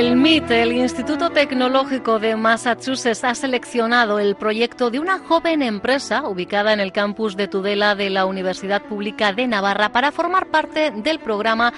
el 0.00 0.72
Instituto 0.72 1.28
Tecnológico 1.28 2.18
de 2.18 2.34
Massachusetts 2.34 3.22
ha 3.22 3.34
seleccionado 3.34 4.18
el 4.18 4.34
proyecto 4.34 4.90
de 4.90 4.98
una 4.98 5.18
joven 5.18 5.60
empresa 5.60 6.26
ubicada 6.26 6.72
en 6.72 6.80
el 6.80 6.90
campus 6.90 7.36
de 7.36 7.48
Tudela 7.48 7.94
de 7.94 8.08
la 8.08 8.24
Universidad 8.24 8.80
Pública 8.80 9.34
de 9.34 9.46
Navarra 9.46 9.90
para 9.90 10.10
formar 10.10 10.46
parte 10.46 10.90
del 10.90 11.18
programa 11.18 11.74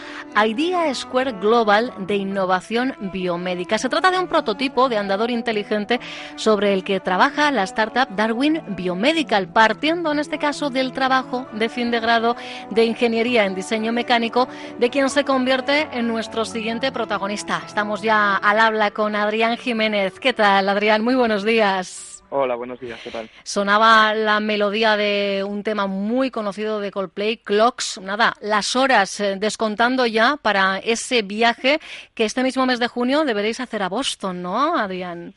Idea 0.47 0.95
Square 0.95 1.33
Global 1.33 1.93
de 1.99 2.15
Innovación 2.15 2.95
Biomédica. 3.13 3.77
Se 3.77 3.89
trata 3.89 4.13
de 4.13 4.21
un 4.21 4.29
prototipo 4.29 4.89
de 4.89 4.99
andador 4.99 5.33
inteligente 5.33 5.99
sobre 6.37 6.75
el 6.75 6.85
que 6.85 7.01
trabaja 7.01 7.51
la 7.51 7.65
startup 7.65 8.15
Darwin 8.15 8.63
Biomedical, 8.69 9.49
partiendo 9.49 10.13
en 10.13 10.21
este 10.21 10.39
caso 10.39 10.71
del 10.71 10.93
trabajo 10.93 11.47
de 11.55 11.69
fin 11.69 11.91
de 11.91 11.99
grado 11.99 12.37
de 12.71 12.85
Ingeniería 12.85 13.47
en 13.47 13.57
Diseño 13.57 13.93
Mecánico, 13.93 14.47
de 14.79 14.91
quien 14.91 15.11
se 15.11 15.25
convierte 15.25 15.89
en 15.93 16.07
nuestro 16.07 16.45
siguiente 16.45 16.93
protagonista. 16.93 17.63
Estamos 17.67 18.01
ya 18.01 18.12
al 18.13 18.61
habla 18.61 18.91
con 18.91 19.17
Adrián 19.17 19.57
Jiménez. 19.57 20.21
¿Qué 20.21 20.33
tal, 20.33 20.69
Adrián? 20.69 21.03
Muy 21.03 21.15
buenos 21.15 21.45
días. 21.45 22.23
Hola, 22.29 22.55
buenos 22.55 22.79
días, 22.81 23.01
¿qué 23.03 23.11
tal? 23.11 23.29
Sonaba 23.43 24.15
la 24.15 24.41
melodía 24.41 24.97
de 24.97 25.45
un 25.47 25.63
tema 25.63 25.87
muy 25.87 26.31
conocido 26.31 26.81
de 26.81 26.91
Coldplay, 26.91 27.39
Clocks. 27.39 28.01
Nada, 28.03 28.35
las 28.41 28.77
horas 28.77 29.19
eh, 29.21 29.37
descontando 29.39 30.07
ya 30.07 30.37
para 30.41 30.79
ese 30.79 31.23
viaje 31.23 31.79
que 32.15 32.25
este 32.25 32.43
mismo 32.43 32.67
mes 32.67 32.79
de 32.79 32.89
junio 32.89 33.25
deberéis 33.25 33.61
hacer 33.61 33.83
a 33.83 33.89
Boston, 33.89 34.43
¿no, 34.43 34.77
Adrián? 34.77 35.35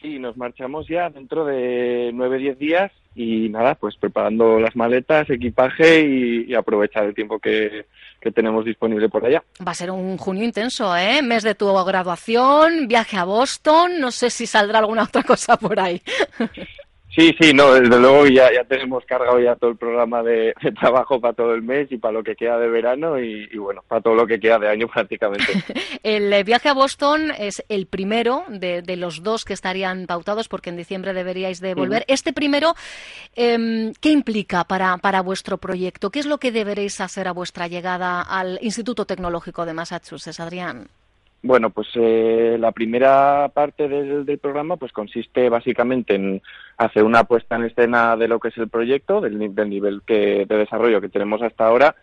Sí, 0.00 0.18
nos 0.18 0.36
marchamos 0.36 0.86
ya 0.88 1.10
dentro 1.10 1.44
de 1.44 2.10
nueve, 2.12 2.38
diez 2.38 2.58
días 2.58 2.92
y 3.14 3.48
nada, 3.48 3.74
pues 3.74 3.96
preparando 3.96 4.60
las 4.60 4.76
maletas, 4.76 5.28
equipaje 5.30 6.00
y, 6.00 6.54
aprovechar 6.54 7.04
el 7.04 7.14
tiempo 7.14 7.38
que, 7.38 7.86
que, 8.20 8.30
tenemos 8.30 8.64
disponible 8.64 9.08
por 9.08 9.24
allá. 9.24 9.42
Va 9.66 9.72
a 9.72 9.74
ser 9.74 9.90
un 9.90 10.16
junio 10.16 10.44
intenso, 10.44 10.96
¿eh? 10.96 11.22
Mes 11.22 11.42
de 11.42 11.54
tu 11.54 11.72
graduación, 11.84 12.86
viaje 12.88 13.16
a 13.16 13.24
Boston, 13.24 14.00
no 14.00 14.10
sé 14.10 14.30
si 14.30 14.46
saldrá 14.46 14.78
alguna 14.80 15.04
otra 15.04 15.22
cosa 15.22 15.56
por 15.56 15.78
ahí. 15.80 16.00
Sí, 17.14 17.34
sí, 17.40 17.52
no, 17.52 17.72
desde 17.72 17.98
luego 17.98 18.26
ya, 18.28 18.52
ya 18.52 18.62
tenemos 18.64 19.04
cargado 19.04 19.40
ya 19.40 19.56
todo 19.56 19.70
el 19.70 19.76
programa 19.76 20.22
de, 20.22 20.54
trabajo 20.80 21.20
para 21.20 21.34
todo 21.34 21.54
el 21.54 21.62
mes 21.62 21.90
y 21.90 21.98
para 21.98 22.12
lo 22.12 22.22
que 22.22 22.36
queda 22.36 22.56
de 22.56 22.68
verano 22.68 23.18
y, 23.18 23.46
bueno, 23.56 23.82
para 23.88 24.00
todo 24.00 24.14
lo 24.14 24.26
que 24.28 24.38
queda 24.38 24.60
de 24.60 24.68
año 24.68 24.86
prácticamente. 24.94 25.52
el 26.04 26.32
eh, 26.32 26.44
viaje 26.44 26.68
a 26.68 26.74
Boston 26.74 27.32
es 27.36 27.64
el 27.68 27.86
primero 27.86 28.44
de, 28.48 28.82
los 28.96 29.24
dos 29.24 29.44
que 29.44 29.54
estarían 29.54 30.06
pautados 30.06 30.46
porque 30.48 30.70
en 30.70 30.76
diciembre 30.76 31.12
deberíais 31.12 31.60
de 31.60 31.74
volver. 31.74 32.04
Este 32.06 32.32
primero, 32.32 32.74
eh, 33.34 33.92
¿qué 34.00 34.10
implica 34.10 34.62
para, 34.64 34.96
para 34.98 35.20
vuestro 35.22 35.58
proyecto? 35.58 36.10
¿Qué 36.10 36.20
es 36.20 36.26
lo 36.26 36.38
que 36.38 36.52
deberéis 36.52 37.00
hacer 37.00 37.26
a 37.26 37.32
vuestra 37.32 37.66
llegada 37.66 38.22
al 38.22 38.58
Instituto 38.62 39.04
Tecnológico 39.04 39.66
de 39.66 39.74
Massachusetts, 39.74 40.38
Adrián? 40.38 40.88
Bueno, 41.42 41.70
pues 41.70 41.88
eh, 41.94 42.58
la 42.60 42.70
primera 42.72 43.50
parte 43.54 43.88
del, 43.88 44.38
programa 44.38 44.76
pues 44.76 44.92
consiste 44.92 45.48
básicamente 45.48 46.14
en 46.14 46.42
hacer 46.76 47.02
una 47.02 47.24
puesta 47.24 47.56
en 47.56 47.64
escena 47.64 48.14
de 48.16 48.28
lo 48.28 48.38
que 48.38 48.48
es 48.48 48.58
el 48.58 48.68
proyecto, 48.68 49.22
del, 49.22 49.38
nivel 49.38 50.02
que, 50.06 50.44
de 50.46 50.56
desarrollo 50.56 51.00
que 51.00 51.08
tenemos 51.08 51.40
hasta 51.40 51.66
ahora, 51.66 51.96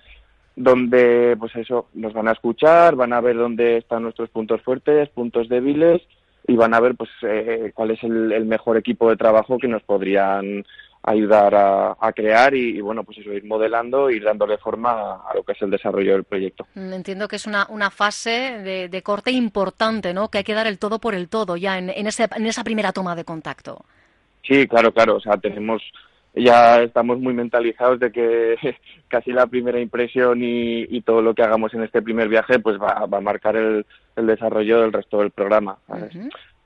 donde 0.55 1.37
pues 1.39 1.55
eso 1.55 1.87
nos 1.93 2.13
van 2.13 2.27
a 2.27 2.31
escuchar, 2.31 2.95
van 2.95 3.13
a 3.13 3.21
ver 3.21 3.37
dónde 3.37 3.77
están 3.77 4.01
nuestros 4.01 4.29
puntos 4.29 4.61
fuertes, 4.63 5.09
puntos 5.09 5.47
débiles 5.49 6.01
y 6.47 6.55
van 6.55 6.73
a 6.73 6.79
ver 6.79 6.95
pues 6.95 7.11
eh, 7.21 7.71
cuál 7.75 7.91
es 7.91 8.03
el, 8.03 8.45
mejor 8.45 8.77
equipo 8.77 9.09
de 9.09 9.17
trabajo 9.17 9.59
que 9.59 9.67
nos 9.67 9.83
podrían 9.83 10.65
ayudar 11.03 11.55
a, 11.55 12.11
crear 12.13 12.53
y, 12.53 12.81
bueno, 12.81 13.03
pues 13.03 13.17
eso, 13.19 13.31
ir 13.31 13.45
modelando, 13.45 14.09
ir 14.09 14.23
dándole 14.23 14.57
forma 14.57 15.21
a, 15.27 15.33
lo 15.35 15.43
que 15.43 15.53
es 15.53 15.61
el 15.61 15.69
desarrollo 15.69 16.13
del 16.13 16.23
proyecto. 16.23 16.67
Mm, 16.75 16.93
entiendo 16.93 17.27
que 17.27 17.37
es 17.37 17.47
una, 17.47 17.65
una 17.69 17.89
fase 17.89 18.89
de, 18.89 19.01
corte 19.03 19.31
importante, 19.31 20.13
¿no? 20.13 20.29
Que 20.29 20.39
hay 20.39 20.43
que 20.43 20.53
dar 20.53 20.67
el 20.67 20.79
todo 20.79 20.99
por 20.99 21.15
el 21.15 21.29
todo 21.29 21.55
ya 21.55 21.77
en, 21.77 21.89
en, 21.89 22.07
ese, 22.07 22.27
en 22.35 22.45
esa 22.45 22.63
primera 22.63 22.91
toma 22.91 23.15
de 23.15 23.23
contacto. 23.23 23.85
Sí, 24.43 24.67
claro, 24.67 24.93
claro. 24.93 25.15
O 25.15 25.19
sea, 25.19 25.37
tenemos 25.37 25.81
ya 26.39 26.81
estamos 26.81 27.19
muy 27.19 27.33
mentalizados 27.33 27.99
de 27.99 28.11
que 28.11 28.55
casi 29.07 29.31
la 29.31 29.47
primera 29.47 29.79
impresión 29.79 30.39
y, 30.41 31.01
todo 31.01 31.21
lo 31.21 31.33
que 31.33 31.43
hagamos 31.43 31.73
en 31.73 31.83
este 31.83 32.01
primer 32.01 32.27
viaje 32.27 32.59
pues 32.59 32.77
va, 32.77 33.07
a 33.11 33.21
marcar 33.21 33.55
el, 33.55 33.85
desarrollo 34.15 34.81
del 34.81 34.91
resto 34.91 35.19
del 35.19 35.31
programa. 35.31 35.77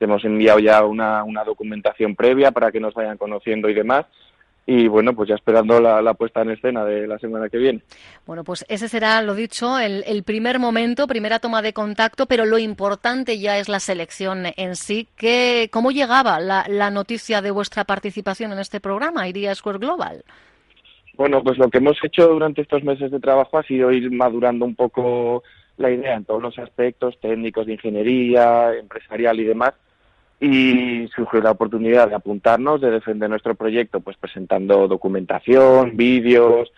Hemos 0.02 0.24
enviado 0.24 0.58
ya 0.58 0.84
una, 0.84 1.24
una 1.24 1.44
documentación 1.44 2.14
previa 2.14 2.50
para 2.50 2.70
que 2.70 2.80
nos 2.80 2.94
vayan 2.94 3.18
conociendo 3.18 3.68
y 3.68 3.74
demás 3.74 4.06
y 4.64 4.86
bueno, 4.86 5.14
pues 5.14 5.28
ya 5.28 5.34
esperando 5.34 5.80
la, 5.80 6.14
puesta 6.14 6.42
en 6.42 6.50
escena 6.50 6.84
de 6.84 7.06
la 7.08 7.18
semana 7.18 7.48
que 7.48 7.58
viene. 7.58 7.80
Bueno, 8.26 8.44
pues 8.44 8.64
ese 8.68 8.88
será, 8.88 9.20
lo 9.20 9.34
dicho, 9.34 9.78
el, 9.78 10.22
primer 10.22 10.58
momento, 10.60 11.08
primera 11.08 11.40
toma 11.40 11.62
de 11.62 11.72
contacto, 11.72 12.26
pero 12.26 12.44
lo 12.44 12.58
importante 12.58 13.38
ya 13.38 13.58
es 13.58 13.68
la 13.68 13.80
selección 13.80 14.44
en 14.56 14.76
sí. 14.76 15.08
Que, 15.16 15.68
¿Cómo 15.72 15.90
llegaba 15.90 16.38
la, 16.38 16.64
la 16.68 16.90
noticia 16.90 17.42
de 17.42 17.50
vuestra 17.50 17.84
participación 17.84 18.52
en 18.52 18.60
este 18.60 18.80
programa, 18.80 19.26
Iría 19.26 19.54
Square 19.54 19.78
Global? 19.78 20.22
Bueno, 21.14 21.42
pues 21.42 21.58
lo 21.58 21.68
que 21.68 21.78
hemos 21.78 21.98
hecho 22.02 22.28
durante 22.28 22.62
estos 22.62 22.84
meses 22.84 23.10
de 23.10 23.20
trabajo 23.20 23.58
ha 23.58 23.64
sido 23.64 23.90
ir 23.90 24.10
madurando 24.12 24.64
un 24.64 24.76
poco 24.76 25.42
la 25.76 25.90
idea 25.90 26.14
en 26.14 26.24
todos 26.24 26.40
los 26.40 26.56
aspectos 26.58 27.18
técnicos 27.20 27.66
de 27.66 27.72
ingeniería, 27.72 28.72
empresarial 28.74 29.40
y 29.40 29.44
demás 29.44 29.74
y 30.42 31.06
surgió 31.14 31.40
la 31.40 31.52
oportunidad 31.52 32.08
de 32.08 32.16
apuntarnos, 32.16 32.80
de 32.80 32.90
defender 32.90 33.30
nuestro 33.30 33.54
proyecto, 33.54 34.00
pues 34.00 34.16
presentando 34.16 34.88
documentación, 34.88 35.96
vídeos 35.96 36.72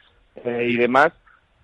eh, 0.44 0.68
y 0.68 0.76
demás. 0.76 1.14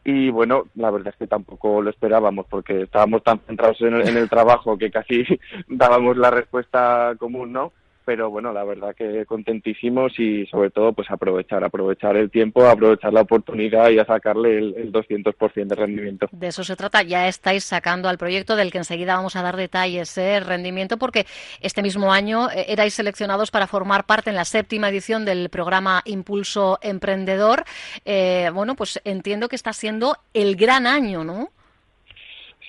Y 0.03 0.31
bueno, 0.31 0.65
la 0.77 0.91
verdad 0.91 1.09
es 1.09 1.16
que 1.16 1.27
tampoco 1.27 1.83
lo 1.83 1.91
esperábamos 1.91 2.47
porque 2.49 2.84
estábamos 2.84 3.22
tan 3.22 3.41
centrados 3.41 3.78
en 3.83 3.97
el, 3.97 4.09
en 4.09 4.16
el 4.16 4.31
trabajo 4.31 4.78
que 4.78 4.91
casi 4.91 5.27
dábamos 5.69 6.16
la 6.16 6.31
respuesta 6.31 7.15
común, 7.19 7.53
¿no? 7.53 7.72
Pero 8.05 8.31
bueno, 8.31 8.53
la 8.53 8.65
verdad 8.65 8.94
que 8.94 9.25
contentísimos 9.27 10.19
y 10.19 10.47
sobre 10.47 10.71
todo 10.71 10.93
pues 10.93 11.11
aprovechar, 11.11 11.65
aprovechar 11.65 12.16
el 12.16 12.31
tiempo, 12.31 12.66
aprovechar 12.66 13.12
la 13.12 13.22
oportunidad 13.22 13.91
y 13.91 13.99
a 13.99 14.05
sacarle 14.05 14.59
el, 14.59 14.75
el 14.77 14.93
200% 14.93 15.66
de 15.66 15.75
rendimiento. 15.75 16.28
De 16.33 16.49
eso 16.49 16.65
se 16.65 16.77
trata, 16.77 17.03
ya 17.03 17.28
estáis 17.28 17.65
sacando 17.65 18.09
al 18.09 18.19
proyecto 18.19 18.56
del 18.56 18.71
que 18.71 18.78
enseguida 18.78 19.16
vamos 19.16 19.37
a 19.37 19.43
dar 19.43 19.56
detalles, 19.56 20.16
¿eh? 20.19 20.41
rendimiento, 20.41 20.97
porque 20.97 21.27
este 21.61 21.83
mismo 21.83 22.12
año 22.12 22.50
eh, 22.50 22.66
erais 22.69 22.94
seleccionados 22.94 23.50
para 23.50 23.66
formar 23.66 24.06
parte 24.06 24.31
en 24.31 24.37
la 24.37 24.44
séptima 24.44 24.88
edición 24.88 25.25
del 25.25 25.49
programa 25.49 26.03
Impulso 26.05 26.78
Emprendedor. 26.82 27.65
Eh, 28.05 28.50
bueno, 28.53 28.75
pues 28.75 29.00
entiendo 29.05 29.49
que 29.49 29.56
está 29.56 29.72
siendo 29.72 30.17
el 30.34 30.56
gran 30.56 30.87
año, 30.87 31.25
¿no? 31.25 31.50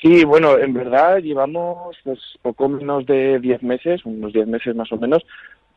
Sí, 0.02 0.24
bueno, 0.24 0.58
en 0.58 0.74
verdad 0.74 1.20
llevamos 1.20 1.96
pues, 2.04 2.20
poco 2.42 2.68
menos 2.68 3.06
de 3.06 3.40
10 3.40 3.62
meses, 3.62 4.02
unos 4.04 4.34
10 4.34 4.48
meses 4.48 4.76
más 4.76 4.92
o 4.92 4.98
menos, 4.98 5.24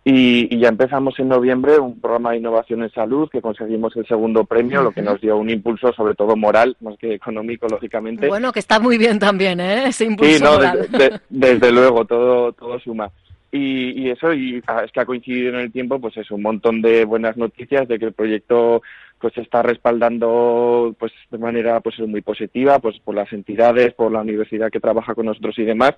y, 0.06 0.59
ya 0.59 0.69
empezamos 0.69 1.19
en 1.19 1.29
noviembre 1.29 1.79
un 1.79 1.99
programa 1.99 2.32
de 2.32 2.38
innovación 2.38 2.82
en 2.82 2.91
salud 2.91 3.29
que 3.31 3.41
conseguimos 3.41 3.97
el 3.97 4.06
segundo 4.06 4.44
premio, 4.44 4.82
lo 4.82 4.93
que 4.93 5.00
nos 5.00 5.21
dio 5.21 5.37
un 5.37 5.49
impulso 5.49 5.93
sobre 5.94 6.15
todo 6.15 6.37
moral, 6.37 6.76
más 6.81 6.97
que 6.99 7.15
económico, 7.15 7.67
lógicamente. 7.69 8.29
Bueno, 8.29 8.53
que 8.53 8.61
está 8.61 8.79
muy 8.79 8.99
bien 8.99 9.19
también, 9.19 9.61
¿eh? 9.61 9.88
Ese 9.88 10.05
impulso 10.05 10.37
sí, 10.37 10.43
no, 10.43 11.09
desde 11.31 11.73
luego, 11.73 12.05
todo, 12.05 12.53
todo 12.53 12.79
suma. 12.81 13.11
Y, 13.56 14.11
eso, 14.11 14.35
y 14.35 14.61
ah, 14.67 14.83
es 14.85 14.91
que 14.91 14.99
ha 14.99 15.06
coincidido 15.06 15.51
en 15.51 15.61
el 15.61 15.71
tiempo, 15.71 16.01
pues 16.01 16.17
es 16.17 16.29
un 16.33 16.43
montón 16.43 16.83
de 16.83 17.05
buenas 17.05 17.37
noticias 17.37 17.87
de 17.87 18.01
que 18.01 18.06
el 18.06 18.12
proyecto 18.12 18.83
pues 19.21 19.39
está 19.39 19.62
respaldando 19.62 20.93
pues 20.99 21.12
de 21.31 21.39
manera 21.39 21.79
pues 21.79 22.01
muy 22.01 22.21
positiva 22.21 22.81
pues 22.81 22.99
por 22.99 23.15
las 23.15 23.33
entidades 23.33 23.95
por 23.95 24.11
la 24.11 24.23
universidad 24.23 24.73
que 24.73 24.81
trabaja 24.81 25.15
con 25.15 25.27
nosotros 25.27 25.56
y 25.61 25.62
demás. 25.62 25.93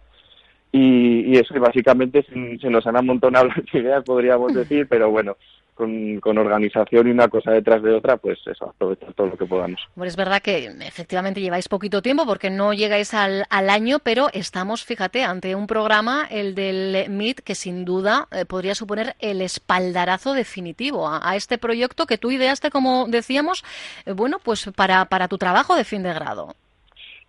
Y, 0.71 1.33
y 1.33 1.39
eso 1.39 1.57
y 1.57 1.59
básicamente 1.59 2.25
se, 2.25 2.59
se, 2.59 2.69
nos 2.69 2.87
han 2.87 2.99
amontonado 2.99 3.47
las 3.57 3.75
ideas 3.75 4.05
podríamos 4.05 4.53
decir 4.53 4.87
pero 4.87 5.11
bueno 5.11 5.39
con, 5.77 6.39
organización 6.39 7.07
y 7.07 7.11
una 7.11 7.29
cosa 7.29 7.53
detrás 7.53 7.83
de 7.83 7.95
otra, 7.95 8.17
pues 8.17 8.39
eso, 8.47 8.71
aprovechar 8.71 9.13
todo 9.13 9.29
lo 9.29 9.37
que 9.37 9.45
podamos. 9.45 9.81
Bueno, 9.95 10.09
es 10.09 10.17
verdad 10.17 10.41
que 10.41 10.67
efectivamente 10.81 11.41
lleváis 11.41 11.69
poquito 11.69 12.03
tiempo 12.03 12.25
porque 12.27 12.51
no 12.51 12.73
llegáis 12.73 13.13
al, 13.15 13.45
al 13.51 13.71
año, 13.71 13.99
pero 14.03 14.29
estamos, 14.33 14.85
fíjate, 14.85 15.23
ante 15.23 15.55
un 15.55 15.67
programa, 15.67 16.27
el 16.31 16.55
del 16.55 17.11
MIT, 17.11 17.41
que 17.41 17.55
sin 17.55 17.85
duda 17.85 18.27
eh, 18.33 18.47
podría 18.47 18.75
suponer 18.75 19.17
el 19.21 19.43
espaldarazo 19.43 20.33
definitivo 20.33 21.09
a, 21.09 21.37
este 21.37 21.59
proyecto 21.59 22.07
que 22.07 22.17
tú 22.17 22.31
ideaste, 22.31 22.71
como 22.71 23.07
decíamos, 23.09 23.63
eh, 24.07 24.13
bueno, 24.13 24.39
pues 24.43 24.71
para, 24.75 25.05
para 25.05 25.29
tu 25.29 25.37
trabajo 25.37 25.77
de 25.77 25.85
fin 25.85 26.03
de 26.03 26.15
grado. 26.15 26.55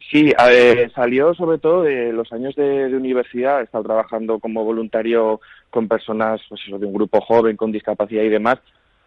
Sí, 0.09 0.31
salió 0.95 1.33
sobre 1.33 1.57
todo 1.57 1.83
de 1.83 2.13
los 2.13 2.31
años 2.31 2.55
de, 2.55 2.85
universidad. 2.95 3.59
He 3.59 3.63
estado 3.63 3.83
trabajando 3.83 4.39
como 4.39 4.63
voluntario 4.63 5.41
con 5.69 5.87
personas, 5.87 6.39
pues 6.47 6.61
eso, 6.65 6.79
de 6.79 6.85
un 6.85 6.93
grupo 6.93 7.19
joven 7.19 7.57
con 7.57 7.73
discapacidad 7.73 8.23
y 8.23 8.29
demás, 8.29 8.57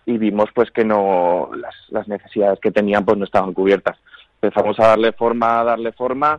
y 0.05 0.19
vimos 0.19 0.51
pues 0.55 0.71
que 0.71 0.85
no 0.85 1.51
las, 1.57 1.75
las 1.89 2.07
necesidades 2.07 2.61
que 2.61 2.71
tenían 2.71 3.05
pues 3.05 3.17
no 3.17 3.25
estaban 3.25 3.55
cubiertas. 3.55 3.99
Empezamos 4.43 4.79
a 4.79 4.89
darle 4.89 5.13
forma, 5.13 5.61
a 5.61 5.65
darle 5.65 5.93
forma 5.93 6.39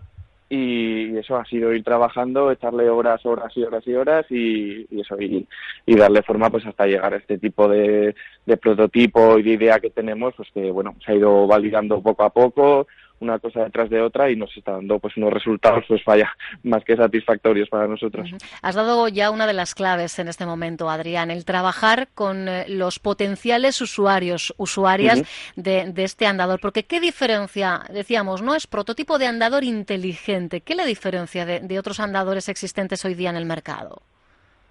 y 0.51 1.17
eso 1.17 1.37
ha 1.37 1.45
sido 1.45 1.73
ir 1.73 1.81
trabajando, 1.81 2.51
echarle 2.51 2.89
horas, 2.89 3.25
horas 3.25 3.55
y 3.55 3.63
horas 3.63 3.87
y 3.87 3.93
horas 3.93 4.25
y, 4.29 4.99
eso 4.99 5.15
y, 5.17 5.47
darle 5.95 6.21
forma 6.23 6.49
pues 6.49 6.65
hasta 6.65 6.87
llegar 6.87 7.13
a 7.13 7.17
este 7.17 7.37
tipo 7.37 7.69
de, 7.69 8.13
de 8.45 8.57
prototipo 8.57 9.39
y 9.39 9.43
de 9.43 9.51
idea 9.51 9.79
que 9.79 9.91
tenemos 9.91 10.33
pues 10.35 10.49
que 10.53 10.69
bueno 10.69 10.93
se 11.05 11.13
ha 11.13 11.15
ido 11.15 11.47
validando 11.47 12.01
poco 12.01 12.23
a 12.23 12.31
poco 12.31 12.85
una 13.21 13.39
cosa 13.39 13.63
detrás 13.63 13.89
de 13.89 14.01
otra 14.01 14.29
y 14.29 14.35
nos 14.35 14.55
está 14.57 14.73
dando 14.73 14.99
pues 14.99 15.15
unos 15.15 15.31
resultados 15.31 15.85
pues 15.87 16.03
vaya 16.03 16.35
más 16.63 16.83
que 16.83 16.95
satisfactorios 16.95 17.69
para 17.69 17.87
nosotros. 17.87 18.29
Has 18.61 18.75
dado 18.75 19.07
ya 19.07 19.31
una 19.31 19.47
de 19.47 19.53
las 19.53 19.75
claves 19.75 20.17
en 20.19 20.27
este 20.27 20.45
momento, 20.45 20.89
Adrián, 20.89 21.31
el 21.31 21.45
trabajar 21.45 22.09
con 22.13 22.47
eh, 22.47 22.65
los 22.67 22.99
potenciales 22.99 23.79
usuarios, 23.81 24.53
usuarias 24.57 25.23
de, 25.55 25.91
este 25.97 26.25
andador, 26.25 26.59
porque 26.59 26.83
qué 26.83 26.99
diferencia, 26.99 27.81
decíamos, 27.93 28.41
no 28.41 28.55
es 28.55 28.67
prototipo 28.67 29.19
de 29.19 29.27
andador 29.27 29.63
inteligente, 29.63 30.61
¿qué 30.61 30.75
le 30.75 30.85
diferencia 30.85 31.45
de, 31.45 31.79
otros 31.79 31.99
andadores 31.99 32.49
existentes 32.49 33.05
hoy 33.05 33.13
día 33.13 33.29
en 33.29 33.35
el 33.35 33.45
mercado? 33.45 34.01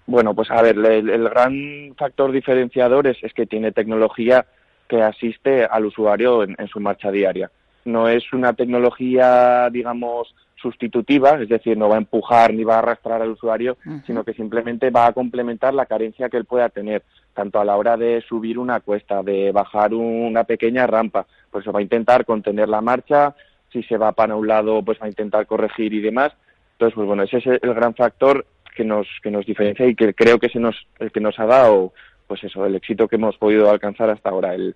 Bueno, 0.05 0.33
pues 0.33 0.51
a 0.51 0.61
ver, 0.61 0.77
el, 0.77 1.29
gran 1.29 1.95
factor 1.97 2.31
diferenciador 2.31 3.07
es, 3.07 3.17
que 3.33 3.45
tiene 3.45 3.71
tecnología 3.71 4.45
que 4.87 5.01
asiste 5.01 5.63
al 5.63 5.85
usuario 5.85 6.43
en 6.43 6.67
su 6.67 6.79
marcha 6.81 7.11
diaria 7.11 7.49
no 7.85 8.07
es 8.07 8.31
una 8.33 8.53
tecnología, 8.53 9.69
digamos, 9.69 10.33
sustitutiva, 10.61 11.41
es 11.41 11.49
decir, 11.49 11.77
no 11.77 11.89
va 11.89 11.95
a 11.95 11.99
empujar 11.99 12.53
ni 12.53 12.63
va 12.63 12.75
a 12.75 12.79
arrastrar 12.79 13.21
al 13.21 13.31
usuario, 13.31 13.77
sino 14.05 14.23
que 14.23 14.33
simplemente 14.33 14.91
va 14.91 15.07
a 15.07 15.13
complementar 15.13 15.73
la 15.73 15.87
carencia 15.87 16.29
que 16.29 16.37
él 16.37 16.45
pueda 16.45 16.69
tener, 16.69 17.03
tanto 17.33 17.59
a 17.59 17.65
la 17.65 17.75
hora 17.75 17.97
de 17.97 18.21
subir 18.21 18.59
una 18.59 18.79
cuesta, 18.79 19.23
de 19.23 19.51
bajar 19.51 19.93
una 19.93 20.43
pequeña 20.43 20.85
rampa, 20.85 21.25
pues 21.49 21.65
va 21.67 21.79
a 21.79 21.81
intentar 21.81 22.25
contener 22.25 22.69
la 22.69 22.81
marcha, 22.81 23.35
si 23.71 23.83
se 23.83 23.97
va 23.97 24.11
para 24.11 24.35
un 24.35 24.47
lado, 24.47 24.83
pues 24.83 24.99
va 25.01 25.05
a 25.05 25.09
intentar 25.09 25.47
corregir 25.47 25.93
y 25.93 26.01
demás. 26.01 26.31
Entonces, 26.73 26.95
pues 26.95 27.07
bueno, 27.07 27.23
ese 27.23 27.37
es 27.37 27.45
el 27.47 27.73
gran 27.73 27.95
factor 27.95 28.45
que 28.75 28.83
nos, 28.83 29.07
que 29.23 29.31
nos 29.31 29.45
diferencia 29.45 29.87
y 29.87 29.95
que 29.95 30.13
creo 30.13 30.39
que 30.39 30.49
se 30.49 30.59
nos, 30.59 30.75
el 30.99 31.11
que 31.11 31.19
nos 31.19 31.39
ha 31.39 31.45
dado, 31.45 31.93
pues 32.27 32.43
eso, 32.43 32.65
el 32.65 32.75
éxito 32.75 33.07
que 33.07 33.15
hemos 33.15 33.37
podido 33.37 33.69
alcanzar 33.69 34.09
hasta 34.09 34.29
ahora, 34.29 34.53
el, 34.53 34.75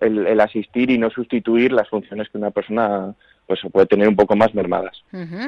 el, 0.00 0.40
asistir 0.40 0.90
y 0.90 0.98
no 0.98 1.10
sustituir 1.10 1.72
las 1.72 1.88
funciones 1.88 2.28
que 2.28 2.38
una 2.38 2.50
persona 2.50 3.14
pues 3.46 3.60
puede 3.70 3.86
tener 3.86 4.08
un 4.08 4.16
poco 4.16 4.34
más 4.34 4.52
mermadas. 4.54 5.04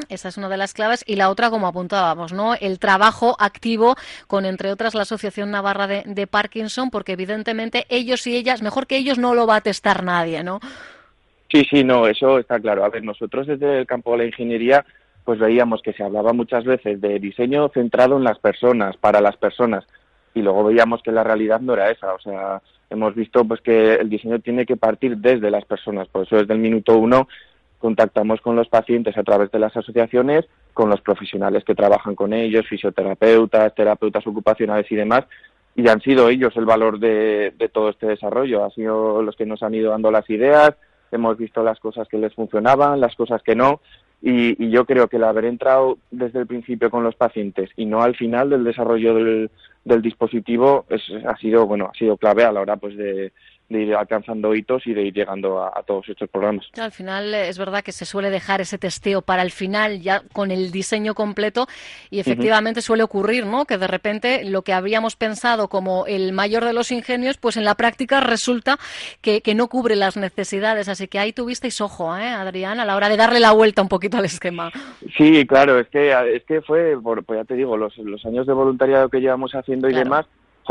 Esa 0.09 0.29
es 0.29 0.37
una 0.37 0.49
de 0.49 0.57
las 0.57 0.73
claves. 0.73 1.03
Y 1.07 1.17
la 1.17 1.31
otra, 1.31 1.51
como 1.51 1.67
apuntábamos, 1.67 2.33
¿no? 2.33 2.55
El 2.55 2.79
trabajo 2.79 3.37
activo 3.41 3.97
con, 4.29 4.47
entre 4.47 4.71
otras, 4.71 4.95
la 4.95 5.03
Asociación 5.03 5.51
Navarra 5.51 5.89
de, 5.89 6.27
Parkinson, 6.29 6.91
porque 6.91 7.13
evidentemente 7.13 7.87
ellos 7.89 8.25
y 8.29 8.37
ellas, 8.37 8.63
mejor 8.63 8.87
que 8.87 8.97
ellos, 8.97 9.19
no 9.19 9.35
lo 9.35 9.49
va 9.49 9.57
a 9.57 9.61
testar 9.63 10.05
nadie, 10.05 10.45
¿no? 10.45 10.61
Sí, 11.53 11.65
sí, 11.69 11.83
no, 11.83 12.07
eso 12.07 12.39
está 12.39 12.61
claro. 12.61 12.85
A 12.85 12.89
ver, 12.89 13.03
nosotros 13.03 13.49
desde 13.49 13.81
el 13.81 13.87
campo 13.87 14.13
de 14.13 14.19
la 14.19 14.27
ingeniería, 14.27 14.85
pues 15.25 15.41
veíamos 15.41 15.83
que 15.83 15.93
se 15.93 16.05
hablaba 16.05 16.33
muchas 16.33 16.65
veces 16.65 17.01
de 17.01 17.19
diseño 17.19 17.69
centrado 17.71 18.17
en 18.17 18.25
las 18.25 18.39
personas, 18.39 18.97
para 18.97 19.21
las 19.21 19.37
personas, 19.37 19.85
y 20.39 20.43
luego 20.43 20.65
veíamos 20.65 21.03
que 21.03 21.13
la 21.13 21.25
realidad 21.25 21.61
no 21.61 21.75
era 21.75 21.91
esa. 21.91 22.15
O 22.15 22.21
sea, 22.21 22.63
hemos 22.91 23.15
visto 23.15 23.45
pues 23.45 23.61
que 23.61 23.95
el 23.95 24.09
diseño 24.09 24.39
tiene 24.39 24.65
que 24.65 24.77
partir 24.77 25.17
desde 25.17 25.51
las 25.51 25.65
personas. 25.65 26.09
Por 26.09 26.23
eso 26.25 26.37
desde 26.37 26.55
el 26.55 26.61
minuto 26.61 26.97
uno 26.97 27.29
contactamos 27.79 28.41
con 28.41 28.57
los 28.57 28.69
pacientes 28.69 29.17
a 29.17 29.23
través 29.23 29.51
de 29.51 29.59
las 29.59 29.77
asociaciones, 29.77 30.47
con 30.75 30.91
los 30.91 31.01
profesionales 31.01 31.65
que 31.65 31.75
trabajan 31.75 32.15
con 32.15 32.33
ellos, 32.33 32.67
fisioterapeutas, 32.67 33.75
terapeutas 33.75 34.27
ocupacionales 34.27 34.91
y 34.91 34.97
demás, 34.97 35.25
y 35.77 35.89
han 35.89 36.01
sido 36.01 36.29
ellos 36.29 36.57
el 36.57 36.65
valor 36.65 36.99
de, 36.99 37.53
todo 37.73 37.91
este 37.91 38.07
desarrollo. 38.07 38.65
Han 38.65 38.73
sido 38.73 39.23
los 39.23 39.37
que 39.37 39.47
nos 39.47 39.63
han 39.63 39.75
ido 39.75 39.91
dando 39.91 40.11
las 40.11 40.29
ideas, 40.29 40.75
hemos 41.13 41.39
visto 41.39 41.63
las 41.63 41.79
cosas 41.79 42.09
que 42.09 42.19
les 42.19 42.35
funcionaban, 42.35 43.01
las 43.01 43.15
cosas 43.15 43.43
que 43.43 43.55
no, 43.55 43.81
y, 44.21 44.71
yo 44.71 44.85
creo 44.85 45.09
que 45.09 45.17
el 45.17 45.25
haber 45.25 45.45
entrado 45.45 45.99
desde 46.11 46.41
el 46.41 46.47
principio 46.47 46.91
con 46.91 47.05
los 47.05 47.15
pacientes 47.15 47.71
y 47.77 47.87
no 47.87 48.03
al 48.03 48.17
final 48.17 48.51
del 48.51 48.65
desarrollo 48.65 49.15
del, 49.15 49.51
del 49.89 50.03
dispositivo 50.03 50.87
es, 50.89 51.03
ha 51.27 51.37
sido 51.37 51.67
bueno 51.67 51.91
ha 51.93 51.99
sido 51.99 52.17
clave 52.17 52.45
a 52.45 52.53
la 52.53 52.61
hora 52.61 52.77
pues 52.77 52.97
de, 52.97 53.33
de 53.69 53.83
ir 53.83 53.95
alcanzando 53.95 54.55
hitos 54.55 54.87
y 54.87 54.95
de 54.95 55.03
ir 55.03 55.15
llegando 55.15 55.63
a, 55.63 55.83
todos 55.83 56.09
estos 56.09 56.29
programas. 56.29 56.67
Al 56.79 56.93
final 56.93 57.35
eh, 57.35 57.49
es 57.49 57.59
verdad 57.59 57.83
que 57.83 57.93
se 57.93 58.05
suele 58.05 58.31
dejar 58.31 58.61
ese 58.61 58.79
testeo 58.79 59.23
para 59.23 59.43
el 59.43 59.51
final 59.51 60.01
ya 60.01 60.23
con 60.33 60.51
el 60.51 60.71
diseño 60.71 61.15
completo 61.15 61.67
y 62.11 62.21
efectivamente 62.21 62.81
suele 62.81 63.03
ocurrir, 63.03 63.47
¿no? 63.47 63.65
Que 63.65 63.79
de 63.79 63.87
repente 63.87 64.45
lo 64.45 64.63
que 64.63 64.73
habríamos 64.73 65.17
pensado 65.17 65.69
como 65.69 66.07
el 66.07 66.33
mayor 66.33 66.65
de 66.65 66.73
los 66.73 66.91
ingenios, 66.91 67.37
pues 67.37 67.57
en 67.57 67.65
la 67.65 67.75
práctica 67.75 68.21
resulta 68.21 68.79
que, 69.21 69.43
que 69.43 69.55
no 69.55 69.69
cubre 69.69 69.97
las 69.97 70.17
necesidades. 70.17 70.89
Así 70.89 71.09
que 71.09 71.19
ahí 71.19 71.33
tuvisteis 71.33 71.81
ojo, 71.81 72.17
¿eh, 72.17 72.29
Adrián, 72.29 72.81
a 72.81 72.85
la 72.85 72.97
hora 72.97 73.09
de 73.09 73.17
darle 73.17 73.41
la 73.41 73.53
vuelta 73.53 73.83
un 73.83 73.89
poquito 73.89 74.17
al 74.17 74.25
esquema. 74.25 74.71
Sí, 75.17 75.47
claro, 75.47 75.79
es 75.79 75.89
que 75.89 76.13
es 76.35 76.45
que 76.45 76.63
fue, 76.63 76.97
pues 77.03 77.41
ya 77.41 77.45
te 77.45 77.55
digo, 77.55 77.77
los, 77.77 77.97
los 77.99 78.25
años 78.25 78.47
de 78.47 78.53
voluntariado 78.53 79.09
que 79.09 79.21
llevamos 79.21 79.53
haciendo 79.53 79.89
y 79.89 79.95
demás 79.95 80.27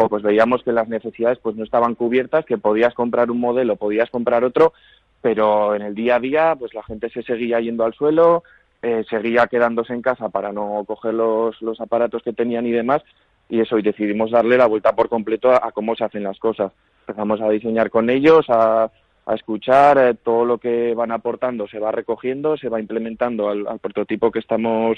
pues 0.10 0.24
veíamos 0.24 0.64
que 0.64 0.72
las 0.72 0.88
necesidades 0.88 1.40
pues 1.40 1.56
no 1.56 1.64
estaban 1.64 1.96
cubiertas, 1.96 2.46
que 2.46 2.58
podías 2.58 2.94
comprar 2.94 3.32
un 3.32 3.40
modelo, 3.40 3.76
podías 3.76 4.10
comprar 4.10 4.44
otro, 4.44 4.74
pero 5.22 5.76
en 5.76 5.82
el 5.82 5.96
día 5.96 6.16
a 6.16 6.20
día 6.20 6.56
pues 6.58 6.74
la 6.74 6.84
gente 6.84 7.10
se 7.10 7.24
seguía 7.24 7.60
yendo 7.60 7.84
al 7.84 7.94
suelo, 7.94 8.44
eh, 8.82 9.04
seguía 9.10 9.48
quedándose 9.48 9.94
en 9.94 10.02
casa 10.02 10.30
para 10.30 10.52
no 10.52 10.84
coger 10.86 11.16
los, 11.16 11.60
los 11.62 11.82
aparatos 11.82 12.22
que 12.22 12.34
tenían 12.34 12.68
y 12.68 12.72
demás, 12.72 13.02
y 13.50 13.60
eso, 13.60 13.80
y 13.80 13.82
decidimos 13.82 14.32
darle 14.32 14.58
la 14.58 14.68
vuelta 14.68 14.94
por 14.94 15.10
completo 15.10 15.52
a, 15.52 15.72
cómo 15.72 15.96
se 15.96 16.04
hacen 16.04 16.24
las 16.24 16.38
cosas. 16.38 16.72
Empezamos 17.08 17.42
a 17.42 17.50
diseñar 17.50 17.90
con 17.90 18.10
ellos, 18.10 18.46
a, 18.50 18.92
a 19.26 19.36
escuchar, 19.36 19.98
eh, 19.98 20.14
todo 20.14 20.46
lo 20.46 20.58
que 20.58 20.94
van 20.94 21.12
aportando 21.12 21.68
se 21.68 21.80
va 21.80 21.92
recogiendo, 21.92 22.58
se 22.58 22.70
va 22.70 22.80
implementando 22.80 23.50
al, 23.50 23.66
al 23.68 23.80
prototipo 23.80 24.32
que 24.32 24.40
estamos 24.40 24.98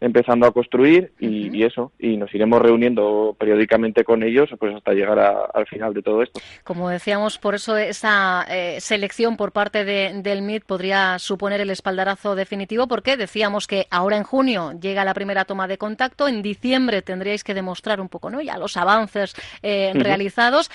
empezando 0.00 0.46
a 0.46 0.52
construir 0.52 1.12
y, 1.18 1.62
eso, 1.62 1.92
y 1.98 2.16
nos 2.16 2.34
iremos 2.34 2.62
reuniendo 2.62 3.36
periódicamente 3.38 4.02
con 4.02 4.22
ellos 4.22 4.48
pues 4.58 4.74
hasta 4.74 4.92
llegar 4.92 5.18
al 5.18 5.66
final 5.66 5.92
de 5.92 6.02
todo 6.02 6.22
esto. 6.22 6.40
Como 6.64 6.88
decíamos, 6.88 7.38
por 7.38 7.54
eso 7.54 7.76
esa 7.76 8.46
eh, 8.48 8.80
selección 8.80 9.36
por 9.36 9.52
parte 9.52 9.84
de, 9.84 10.12
del 10.22 10.42
MIT 10.42 10.64
podría 10.64 11.18
suponer 11.18 11.60
el 11.60 11.70
espaldarazo 11.70 12.34
definitivo, 12.34 12.88
porque 12.88 13.16
decíamos 13.16 13.66
que 13.66 13.86
ahora 13.90 14.16
en 14.16 14.24
junio 14.24 14.72
llega 14.80 15.04
la 15.04 15.14
primera 15.14 15.44
toma 15.44 15.68
de 15.68 15.76
contacto, 15.76 16.28
en 16.28 16.42
diciembre 16.42 17.02
tendríais 17.02 17.44
que 17.44 17.54
demostrar 17.54 18.00
un 18.00 18.08
poco 18.08 18.30
¿no? 18.30 18.40
ya 18.40 18.56
los 18.56 18.76
avances 18.76 19.34
eh, 19.62 19.92
realizados 19.94 20.70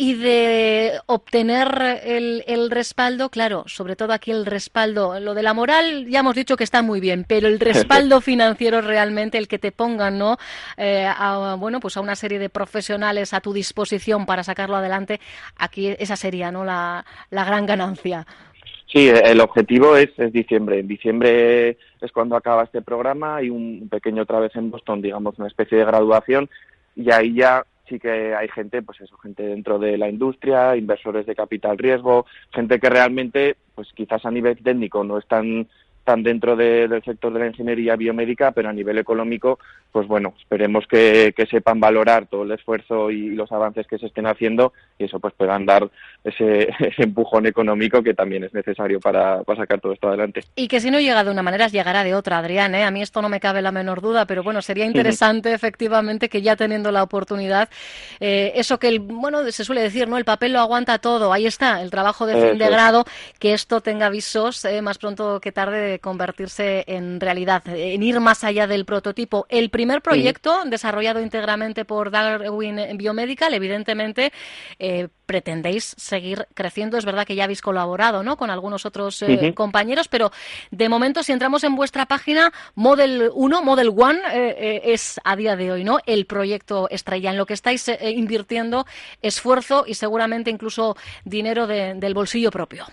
y 0.00 0.14
de 0.14 0.92
obtener 1.06 2.00
el, 2.04 2.70
respaldo, 2.70 3.30
claro, 3.30 3.64
sobre 3.66 3.96
todo 3.96 4.12
aquí 4.12 4.30
el 4.30 4.46
respaldo, 4.46 5.18
lo 5.18 5.34
de 5.34 5.42
la 5.42 5.54
moral 5.54 6.06
ya 6.06 6.20
hemos 6.20 6.36
dicho 6.36 6.56
que 6.56 6.62
está 6.62 6.82
muy 6.82 7.00
bien, 7.00 7.24
pero 7.26 7.48
el 7.48 7.58
respaldo 7.58 8.20
financiero 8.20 8.80
realmente, 8.80 9.38
el 9.38 9.48
que 9.48 9.58
te 9.58 9.72
pongan, 9.72 10.16
¿no? 10.16 10.36
Eh, 10.76 11.04
a, 11.04 11.56
bueno, 11.58 11.80
pues 11.80 11.96
a 11.96 12.00
una 12.00 12.14
serie 12.14 12.38
de 12.38 12.48
profesionales 12.48 13.34
a 13.34 13.40
tu 13.40 13.52
disposición 13.52 14.24
para 14.24 14.44
sacarlo 14.44 14.76
adelante, 14.76 15.18
aquí 15.56 15.88
esa 15.98 16.14
sería, 16.14 16.52
¿no? 16.52 16.64
La, 16.64 17.04
la 17.30 17.44
gran 17.44 17.66
ganancia. 17.66 18.24
Sí, 18.86 19.08
el 19.08 19.40
objetivo 19.40 19.96
es, 19.96 20.10
es 20.16 20.32
diciembre. 20.32 20.78
En 20.78 20.86
diciembre 20.86 21.70
es 22.00 22.12
cuando 22.12 22.36
acaba 22.36 22.62
este 22.62 22.82
programa 22.82 23.42
y 23.42 23.50
un 23.50 23.88
pequeño 23.90 24.22
otra 24.22 24.38
vez 24.38 24.54
en 24.54 24.70
Boston, 24.70 25.02
digamos, 25.02 25.36
una 25.40 25.48
especie 25.48 25.76
de 25.76 25.84
graduación 25.84 26.48
y 26.94 27.10
ahí 27.10 27.34
ya 27.34 27.64
sí 27.88 27.98
que 27.98 28.34
hay 28.34 28.48
gente, 28.48 28.82
pues 28.82 29.00
eso, 29.00 29.16
gente 29.18 29.42
dentro 29.42 29.78
de 29.78 29.96
la 29.98 30.08
industria, 30.08 30.76
inversores 30.76 31.26
de 31.26 31.34
capital 31.34 31.78
riesgo, 31.78 32.26
gente 32.52 32.78
que 32.78 32.90
realmente, 32.90 33.56
pues 33.74 33.88
quizás 33.94 34.24
a 34.24 34.30
nivel 34.30 34.62
técnico 34.62 35.04
no 35.04 35.18
están 35.18 35.68
están 36.08 36.22
dentro 36.22 36.56
del 36.56 37.02
sector 37.04 37.30
de 37.34 37.40
la 37.40 37.46
ingeniería 37.48 37.94
biomédica, 37.94 38.52
pero 38.52 38.70
a 38.70 38.72
nivel 38.72 38.96
económico, 38.96 39.58
pues 39.92 40.06
bueno, 40.08 40.32
esperemos 40.40 40.86
que, 40.86 41.34
sepan 41.50 41.80
valorar 41.80 42.26
todo 42.26 42.44
el 42.44 42.52
esfuerzo 42.52 43.10
y 43.10 43.30
los 43.34 43.52
avances 43.52 43.86
que 43.86 43.98
se 43.98 44.06
estén 44.06 44.26
haciendo 44.26 44.72
y 44.98 45.04
eso 45.04 45.20
pues 45.20 45.34
puedan 45.34 45.66
dar 45.66 45.88
ese, 46.24 46.68
empujón 46.96 47.46
económico 47.46 48.02
que 48.02 48.14
también 48.14 48.44
es 48.44 48.54
necesario 48.54 49.00
para, 49.00 49.42
sacar 49.54 49.80
todo 49.80 49.92
esto 49.92 50.08
adelante. 50.08 50.44
Y 50.56 50.66
que 50.66 50.80
si 50.80 50.90
no 50.90 50.98
llega 50.98 51.24
de 51.24 51.30
una 51.30 51.42
manera, 51.42 51.68
llegará 51.68 52.04
de 52.04 52.14
otra, 52.14 52.38
Adrián. 52.38 52.74
¿eh? 52.74 52.84
A 52.84 52.90
mí 52.90 53.02
esto 53.02 53.20
no 53.20 53.28
me 53.28 53.40
cabe 53.40 53.60
la 53.60 53.72
menor 53.72 54.00
duda, 54.00 54.24
pero 54.24 54.42
bueno, 54.42 54.62
sería 54.62 54.86
interesante 54.86 55.52
efectivamente 55.52 56.30
que 56.30 56.40
ya 56.40 56.56
teniendo 56.56 56.90
la 56.90 57.02
oportunidad, 57.02 57.68
eh, 58.20 58.52
eso 58.54 58.78
que, 58.78 58.88
el, 58.88 59.00
bueno, 59.00 59.44
se 59.50 59.64
suele 59.64 59.82
decir, 59.82 60.08
¿no? 60.08 60.16
El 60.16 60.24
papel 60.24 60.54
lo 60.54 60.60
aguanta 60.60 60.98
todo. 60.98 61.34
Ahí 61.34 61.46
está, 61.46 61.82
el 61.82 61.90
trabajo 61.90 62.24
de 62.24 62.48
fin 62.48 62.58
de 62.58 62.70
grado, 62.70 63.04
que 63.38 63.52
esto 63.52 63.82
tenga 63.82 64.06
avisos 64.06 64.64
eh, 64.64 64.80
más 64.80 64.96
pronto 64.96 65.40
que 65.40 65.52
tarde 65.52 65.97
convertirse 66.00 66.84
en 66.86 67.20
realidad, 67.20 67.62
en 67.68 68.02
ir 68.02 68.20
más 68.20 68.44
allá 68.44 68.66
del 68.66 68.84
prototipo. 68.84 69.46
El 69.48 69.70
primer 69.70 70.02
proyecto, 70.02 70.62
desarrollado 70.64 71.20
íntegramente 71.20 71.84
por 71.84 72.10
Darwin 72.10 72.96
Biomedical, 72.96 73.54
evidentemente 73.54 74.32
eh, 74.78 75.08
pretendéis 75.26 75.94
seguir 75.98 76.46
creciendo. 76.54 76.96
Es 76.96 77.04
verdad 77.04 77.26
que 77.26 77.34
ya 77.34 77.44
habéis 77.44 77.62
colaborado 77.62 78.22
¿no? 78.22 78.36
con 78.36 78.50
algunos 78.50 78.86
otros 78.86 79.22
eh, 79.22 79.52
compañeros, 79.54 80.08
pero 80.08 80.30
de 80.70 80.88
momento, 80.88 81.22
si 81.22 81.32
entramos 81.32 81.64
en 81.64 81.76
vuestra 81.76 82.06
página, 82.06 82.52
Model 82.74 83.30
1, 83.34 83.62
Model 83.62 83.90
1 83.90 84.18
eh, 84.32 84.80
es 84.84 85.20
a 85.24 85.36
día 85.36 85.56
de 85.56 85.72
hoy 85.72 85.84
¿no? 85.84 85.98
el 86.06 86.26
proyecto 86.26 86.88
estrella 86.90 87.30
en 87.30 87.36
lo 87.36 87.46
que 87.46 87.54
estáis 87.54 87.90
invirtiendo 88.00 88.86
esfuerzo 89.22 89.84
y 89.86 89.94
seguramente 89.94 90.50
incluso 90.50 90.96
dinero 91.24 91.66
del 91.66 92.14
bolsillo 92.14 92.50
propio. 92.50 92.86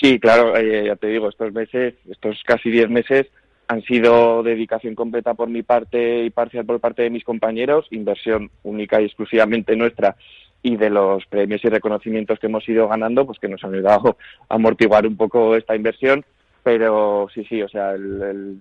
Sí, 0.00 0.18
claro, 0.18 0.56
eh, 0.56 0.86
ya 0.86 0.96
te 0.96 1.06
digo, 1.06 1.28
estos 1.28 1.52
meses, 1.52 1.94
estos 2.08 2.42
casi 2.44 2.70
10 2.70 2.90
meses 2.90 3.26
han 3.68 3.82
sido 3.82 4.42
dedicación 4.42 4.94
completa 4.94 5.34
por 5.34 5.48
mi 5.48 5.62
parte 5.62 6.24
y 6.24 6.30
parcial 6.30 6.66
por 6.66 6.80
parte 6.80 7.02
de 7.02 7.10
mis 7.10 7.24
compañeros, 7.24 7.86
inversión 7.90 8.50
única 8.62 9.00
y 9.00 9.06
exclusivamente 9.06 9.76
nuestra 9.76 10.16
y 10.62 10.76
de 10.76 10.90
los 10.90 11.24
premios 11.26 11.62
y 11.64 11.68
reconocimientos 11.68 12.38
que 12.38 12.46
hemos 12.46 12.68
ido 12.68 12.88
ganando, 12.88 13.26
pues 13.26 13.38
que 13.38 13.48
nos 13.48 13.62
han 13.64 13.74
ayudado 13.74 14.16
a 14.48 14.54
amortiguar 14.54 15.06
un 15.06 15.16
poco 15.16 15.56
esta 15.56 15.76
inversión, 15.76 16.24
pero 16.62 17.28
sí, 17.34 17.44
sí, 17.44 17.62
o 17.62 17.68
sea, 17.68 17.92
el, 17.92 18.60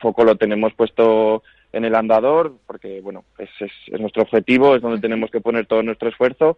foco 0.00 0.24
lo 0.24 0.36
tenemos 0.36 0.72
puesto 0.74 1.42
en 1.72 1.84
el 1.84 1.94
andador, 1.94 2.54
porque 2.66 3.00
bueno, 3.02 3.24
es, 3.38 3.50
es, 3.60 4.00
nuestro 4.00 4.22
objetivo, 4.22 4.74
es 4.74 4.82
donde 4.82 5.00
tenemos 5.00 5.30
que 5.30 5.40
poner 5.40 5.66
todo 5.66 5.82
nuestro 5.82 6.08
esfuerzo 6.08 6.56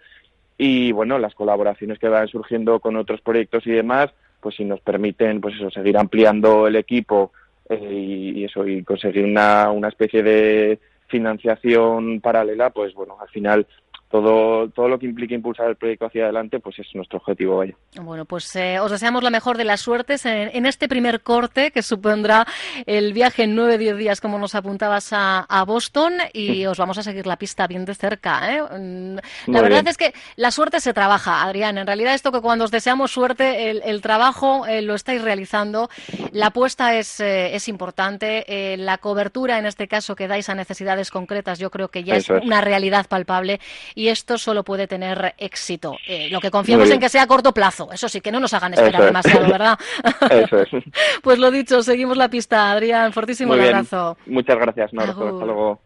y 0.56 0.92
bueno, 0.92 1.18
las 1.18 1.34
colaboraciones 1.34 1.98
que 1.98 2.08
van 2.08 2.28
surgiendo 2.28 2.80
con 2.80 2.96
otros 2.96 3.20
proyectos 3.20 3.66
y 3.66 3.72
demás, 3.72 4.10
pues 4.40 4.56
si 4.56 4.64
nos 4.64 4.80
permiten, 4.80 5.40
pues 5.40 5.54
eso, 5.56 5.70
seguir 5.70 5.96
ampliando 5.96 6.66
el 6.66 6.76
equipo 6.76 7.32
eh, 7.68 8.32
y, 8.36 8.44
eso, 8.44 8.66
y 8.66 8.82
conseguir 8.84 9.24
una, 9.24 9.70
una 9.70 9.88
especie 9.88 10.22
de 10.22 10.78
financiación 11.08 12.20
paralela, 12.20 12.70
pues 12.70 12.94
bueno, 12.94 13.16
al 13.20 13.28
final 13.28 13.66
todo, 14.14 14.68
todo 14.68 14.86
lo 14.86 14.96
que 14.96 15.06
implique 15.06 15.34
impulsar 15.34 15.68
el 15.68 15.74
proyecto 15.74 16.06
hacia 16.06 16.22
adelante, 16.22 16.60
pues 16.60 16.78
es 16.78 16.86
nuestro 16.94 17.18
objetivo. 17.18 17.56
Vaya. 17.56 17.74
Bueno, 18.00 18.24
pues 18.26 18.54
eh, 18.54 18.78
os 18.78 18.88
deseamos 18.88 19.24
la 19.24 19.30
mejor 19.30 19.58
de 19.58 19.64
las 19.64 19.80
suertes 19.80 20.24
en, 20.24 20.66
este 20.66 20.86
primer 20.86 21.22
corte 21.22 21.72
que 21.72 21.82
supondrá 21.82 22.46
el 22.86 23.12
viaje 23.12 23.42
en 23.42 23.56
nueve, 23.56 23.76
diez 23.76 23.96
días, 23.96 24.20
como 24.20 24.38
nos 24.38 24.54
apuntabas 24.54 25.08
a, 25.10 25.64
Boston, 25.66 26.12
y 26.32 26.64
os 26.66 26.78
vamos 26.78 26.96
a 26.98 27.02
seguir 27.02 27.26
la 27.26 27.36
pista 27.36 27.66
bien 27.66 27.84
de 27.84 27.96
cerca. 27.96 28.54
¿eh? 28.54 28.62
Mm, 28.62 29.16
la 29.48 29.62
verdad 29.62 29.88
es 29.88 29.96
que 29.96 30.14
la 30.36 30.52
suerte 30.52 30.78
se 30.78 30.94
trabaja, 30.94 31.42
Adrián. 31.42 31.76
En 31.76 31.86
realidad, 31.88 32.14
esto 32.14 32.30
que 32.30 32.40
cuando 32.40 32.66
os 32.66 32.70
deseamos 32.70 33.10
suerte, 33.10 33.68
el, 33.70 34.00
trabajo 34.00 34.64
eh, 34.64 34.80
lo 34.80 34.94
estáis 34.94 35.22
realizando. 35.22 35.88
La 36.30 36.48
apuesta 36.48 36.94
es, 36.94 37.18
es 37.18 37.66
importante. 37.66 38.76
la 38.78 38.98
cobertura, 38.98 39.58
en 39.58 39.66
este 39.66 39.88
caso, 39.88 40.14
que 40.14 40.28
dais 40.28 40.48
a 40.48 40.54
necesidades 40.54 41.10
concretas, 41.10 41.58
yo 41.58 41.70
creo 41.70 41.88
que 41.88 42.04
ya 42.04 42.14
es, 42.14 42.30
una 42.30 42.60
realidad 42.60 43.06
palpable 43.08 43.58
y 43.96 44.03
esto 44.08 44.38
solo 44.38 44.64
puede 44.64 44.86
tener 44.86 45.34
éxito. 45.38 45.96
Eh, 46.06 46.28
lo 46.30 46.40
que 46.40 46.50
confiamos 46.50 46.90
en 46.90 47.00
que 47.00 47.08
sea 47.08 47.22
a 47.22 47.26
corto 47.26 47.52
plazo, 47.52 47.90
eso 47.92 48.08
sí, 48.08 48.20
que 48.20 48.32
no 48.32 48.40
nos 48.40 48.54
hagan 48.54 48.74
esperar 48.74 49.04
demasiado, 49.04 49.50
¿verdad? 49.50 49.78
Eso 50.30 50.60
es. 50.60 50.68
pues 51.22 51.38
lo 51.38 51.50
dicho, 51.50 51.82
seguimos 51.82 52.16
la 52.16 52.28
pista, 52.28 52.70
Adrián, 52.70 53.12
fortísimo 53.12 53.54
abrazo. 53.54 54.16
Muchas 54.26 54.58
gracias, 54.58 54.92
un 54.92 55.00
Hasta 55.00 55.44
luego. 55.44 55.80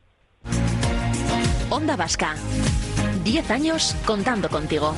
Onda 1.71 1.97
Vasca, 1.97 2.35
10 3.25 3.51
años 3.51 3.95
contando 4.07 4.49
contigo. 4.49 4.95